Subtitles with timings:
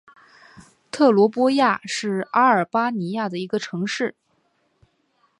[0.89, 4.15] 特罗波亚是阿尔巴尼亚的一个城市。